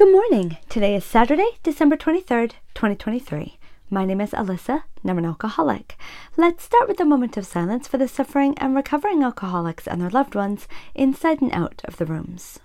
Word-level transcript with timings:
Good 0.00 0.12
morning. 0.12 0.56
Today 0.70 0.94
is 0.94 1.04
Saturday, 1.04 1.58
December 1.62 1.94
23rd, 1.94 2.52
2023. 2.74 3.58
My 3.90 4.06
name 4.06 4.22
is 4.22 4.30
Alyssa, 4.30 4.84
and 5.02 5.10
I'm 5.10 5.18
an 5.18 5.26
alcoholic. 5.26 5.98
Let's 6.38 6.64
start 6.64 6.88
with 6.88 6.98
a 7.00 7.04
moment 7.04 7.36
of 7.36 7.44
silence 7.44 7.86
for 7.86 7.98
the 7.98 8.08
suffering 8.08 8.54
and 8.56 8.74
recovering 8.74 9.22
alcoholics 9.22 9.86
and 9.86 10.00
their 10.00 10.08
loved 10.08 10.34
ones 10.34 10.66
inside 10.94 11.42
and 11.42 11.52
out 11.52 11.82
of 11.84 11.98
the 11.98 12.06
rooms. 12.06 12.60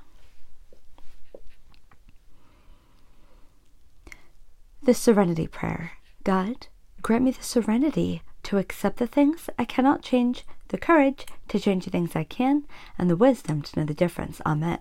The 4.83 4.93
Serenity 4.93 5.47
Prayer 5.47 5.91
God, 6.23 6.67
grant 7.01 7.25
me 7.25 7.31
the 7.31 7.43
serenity 7.43 8.21
to 8.45 8.57
accept 8.57 8.97
the 8.97 9.07
things 9.07 9.49
I 9.57 9.65
cannot 9.65 10.01
change, 10.01 10.45
the 10.69 10.77
courage 10.77 11.25
to 11.47 11.59
change 11.59 11.85
the 11.85 11.91
things 11.91 12.15
I 12.15 12.23
can, 12.23 12.65
and 12.97 13.09
the 13.09 13.15
wisdom 13.15 13.61
to 13.63 13.79
know 13.79 13.85
the 13.85 13.93
difference. 13.93 14.39
Amen. 14.45 14.79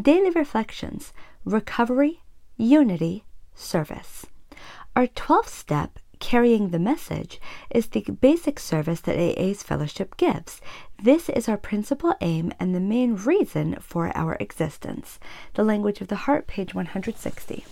Daily 0.00 0.30
reflections 0.30 1.12
recovery, 1.44 2.20
unity, 2.56 3.24
service. 3.54 4.26
Our 4.96 5.06
12th 5.06 5.48
step, 5.48 5.98
carrying 6.18 6.70
the 6.70 6.78
message, 6.78 7.40
is 7.70 7.86
the 7.86 8.00
basic 8.00 8.58
service 8.58 9.00
that 9.02 9.18
AA's 9.18 9.62
fellowship 9.62 10.16
gives. 10.16 10.60
This 11.00 11.28
is 11.28 11.48
our 11.48 11.58
principal 11.58 12.14
aim 12.20 12.52
and 12.58 12.74
the 12.74 12.80
main 12.80 13.14
reason 13.14 13.76
for 13.80 14.10
our 14.16 14.36
existence. 14.40 15.20
The 15.54 15.64
Language 15.64 16.00
of 16.00 16.08
the 16.08 16.16
Heart, 16.16 16.46
page 16.46 16.74
160. 16.74 17.64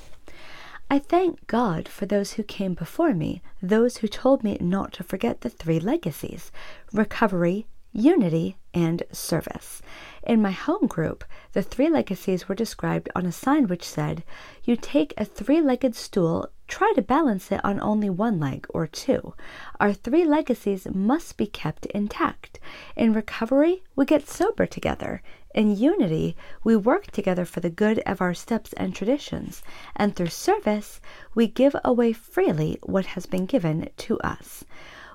I 0.90 0.98
thank 0.98 1.46
God 1.46 1.88
for 1.88 2.06
those 2.06 2.34
who 2.34 2.42
came 2.42 2.74
before 2.74 3.14
me, 3.14 3.42
those 3.62 3.98
who 3.98 4.08
told 4.08 4.44
me 4.44 4.58
not 4.60 4.92
to 4.94 5.02
forget 5.02 5.40
the 5.40 5.48
three 5.48 5.80
legacies 5.80 6.52
recovery, 6.92 7.66
unity, 7.92 8.56
and 8.74 9.02
service. 9.12 9.80
In 10.26 10.42
my 10.42 10.50
home 10.50 10.86
group, 10.86 11.24
the 11.52 11.62
three 11.62 11.88
legacies 11.88 12.48
were 12.48 12.54
described 12.54 13.08
on 13.14 13.24
a 13.24 13.32
sign 13.32 13.66
which 13.68 13.84
said, 13.84 14.24
You 14.64 14.76
take 14.76 15.14
a 15.16 15.24
three 15.24 15.60
legged 15.60 15.94
stool, 15.94 16.48
try 16.66 16.92
to 16.96 17.02
balance 17.02 17.50
it 17.52 17.64
on 17.64 17.80
only 17.80 18.10
one 18.10 18.40
leg 18.40 18.66
or 18.70 18.86
two. 18.86 19.34
Our 19.80 19.92
three 19.92 20.24
legacies 20.24 20.86
must 20.92 21.36
be 21.36 21.46
kept 21.46 21.86
intact. 21.86 22.58
In 22.96 23.12
recovery, 23.12 23.84
we 23.96 24.04
get 24.04 24.28
sober 24.28 24.66
together. 24.66 25.22
In 25.54 25.76
unity, 25.76 26.36
we 26.64 26.74
work 26.74 27.12
together 27.12 27.44
for 27.44 27.60
the 27.60 27.70
good 27.70 28.00
of 28.00 28.20
our 28.20 28.34
steps 28.34 28.72
and 28.72 28.92
traditions. 28.92 29.62
And 29.94 30.16
through 30.16 30.26
service, 30.26 31.00
we 31.32 31.46
give 31.46 31.76
away 31.84 32.12
freely 32.12 32.78
what 32.82 33.06
has 33.06 33.24
been 33.26 33.46
given 33.46 33.88
to 33.98 34.18
us. 34.18 34.64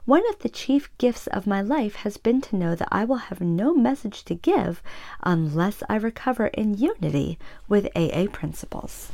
One 0.05 0.23
of 0.29 0.39
the 0.39 0.47
chief 0.47 0.89
gifts 0.97 1.27
of 1.27 1.45
my 1.45 1.61
life 1.61 1.95
has 1.95 2.15
been 2.15 2.39
to 2.41 2.55
know 2.55 2.73
that 2.73 2.87
I 2.89 3.03
will 3.03 3.27
have 3.27 3.41
no 3.41 3.75
message 3.75 4.23
to 4.25 4.33
give 4.33 4.81
unless 5.23 5.83
I 5.89 5.97
recover 5.97 6.47
in 6.47 6.77
unity 6.77 7.37
with 7.67 7.89
AA 7.93 8.27
principles. 8.31 9.11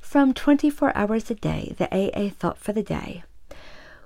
From 0.00 0.34
24 0.34 0.94
hours 0.96 1.30
a 1.30 1.34
day, 1.34 1.74
the 1.78 1.88
AA 1.94 2.28
thought 2.28 2.58
for 2.58 2.72
the 2.72 2.82
day. 2.82 3.22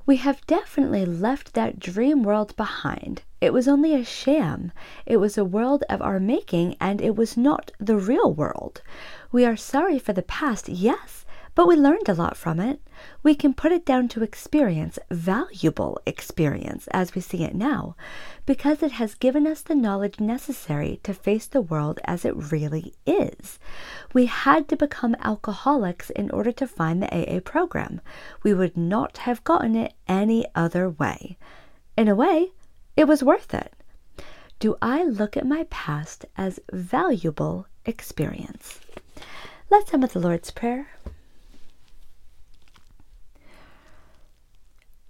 We 0.06 0.18
have 0.18 0.46
definitely 0.46 1.04
left 1.04 1.54
that 1.54 1.80
dream 1.80 2.22
world 2.22 2.54
behind. 2.56 3.22
It 3.40 3.52
was 3.52 3.66
only 3.66 3.92
a 3.92 4.04
sham. 4.04 4.70
It 5.04 5.16
was 5.16 5.36
a 5.36 5.44
world 5.44 5.82
of 5.90 6.00
our 6.00 6.20
making, 6.20 6.76
and 6.80 7.00
it 7.00 7.16
was 7.16 7.36
not 7.36 7.72
the 7.80 7.96
real 7.96 8.32
world. 8.32 8.82
We 9.32 9.44
are 9.44 9.56
sorry 9.56 9.98
for 9.98 10.12
the 10.12 10.22
past, 10.22 10.68
yes, 10.68 11.25
but 11.56 11.66
we 11.66 11.74
learned 11.74 12.06
a 12.06 12.14
lot 12.14 12.36
from 12.36 12.60
it. 12.60 12.80
We 13.22 13.34
can 13.34 13.54
put 13.54 13.72
it 13.72 13.86
down 13.86 14.08
to 14.08 14.22
experience, 14.22 14.98
valuable 15.10 15.98
experience, 16.04 16.86
as 16.88 17.14
we 17.14 17.22
see 17.22 17.44
it 17.44 17.54
now, 17.54 17.96
because 18.44 18.82
it 18.82 18.92
has 18.92 19.14
given 19.14 19.46
us 19.46 19.62
the 19.62 19.74
knowledge 19.74 20.20
necessary 20.20 21.00
to 21.02 21.14
face 21.14 21.46
the 21.46 21.62
world 21.62 21.98
as 22.04 22.26
it 22.26 22.52
really 22.52 22.92
is. 23.06 23.58
We 24.12 24.26
had 24.26 24.68
to 24.68 24.76
become 24.76 25.16
alcoholics 25.20 26.10
in 26.10 26.30
order 26.30 26.52
to 26.52 26.66
find 26.66 27.02
the 27.02 27.12
AA 27.12 27.40
program. 27.40 28.02
We 28.42 28.52
would 28.52 28.76
not 28.76 29.16
have 29.18 29.42
gotten 29.42 29.76
it 29.76 29.94
any 30.06 30.44
other 30.54 30.90
way. 30.90 31.38
In 31.96 32.06
a 32.06 32.14
way, 32.14 32.52
it 32.98 33.08
was 33.08 33.24
worth 33.24 33.54
it. 33.54 33.72
Do 34.58 34.76
I 34.82 35.04
look 35.04 35.38
at 35.38 35.46
my 35.46 35.66
past 35.70 36.26
as 36.36 36.60
valuable 36.70 37.66
experience? 37.86 38.80
Let's 39.70 39.92
end 39.94 40.02
with 40.02 40.12
the 40.12 40.20
Lord's 40.20 40.50
Prayer. 40.50 40.88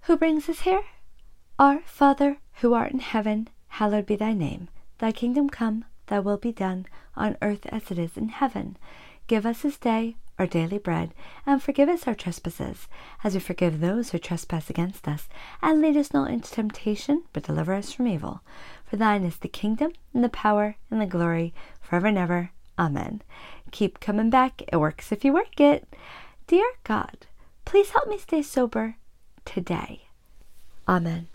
Who 0.07 0.15
brings 0.15 0.47
us 0.47 0.61
here? 0.61 0.83
Our 1.59 1.81
Father, 1.81 2.37
who 2.61 2.73
art 2.73 2.93
in 2.93 2.99
heaven, 2.99 3.49
hallowed 3.67 4.05
be 4.05 4.15
thy 4.15 4.31
name. 4.31 4.69
Thy 4.99 5.11
kingdom 5.11 5.49
come, 5.49 5.83
thy 6.05 6.19
will 6.19 6.37
be 6.37 6.53
done, 6.53 6.85
on 7.17 7.35
earth 7.41 7.65
as 7.65 7.91
it 7.91 7.99
is 7.99 8.15
in 8.15 8.29
heaven. 8.29 8.77
Give 9.27 9.45
us 9.45 9.63
this 9.63 9.77
day 9.77 10.15
our 10.39 10.47
daily 10.47 10.77
bread, 10.77 11.13
and 11.45 11.61
forgive 11.61 11.89
us 11.89 12.07
our 12.07 12.15
trespasses, 12.15 12.87
as 13.21 13.33
we 13.33 13.41
forgive 13.41 13.81
those 13.81 14.11
who 14.11 14.17
trespass 14.17 14.69
against 14.69 15.09
us. 15.09 15.27
And 15.61 15.81
lead 15.81 15.97
us 15.97 16.13
not 16.13 16.31
into 16.31 16.51
temptation, 16.51 17.23
but 17.33 17.43
deliver 17.43 17.73
us 17.73 17.91
from 17.91 18.07
evil. 18.07 18.39
For 18.85 18.95
thine 18.95 19.25
is 19.25 19.35
the 19.35 19.49
kingdom, 19.49 19.91
and 20.13 20.23
the 20.23 20.29
power, 20.29 20.77
and 20.89 21.01
the 21.01 21.05
glory, 21.05 21.53
forever 21.81 22.07
and 22.07 22.17
ever. 22.17 22.51
Amen. 22.79 23.23
Keep 23.71 23.99
coming 23.99 24.29
back. 24.29 24.61
It 24.71 24.77
works 24.77 25.11
if 25.11 25.25
you 25.25 25.33
work 25.33 25.59
it. 25.59 25.85
Dear 26.47 26.71
God, 26.85 27.27
please 27.65 27.89
help 27.89 28.07
me 28.07 28.17
stay 28.17 28.41
sober 28.41 28.95
today. 29.47 30.01
Amen. 30.87 31.29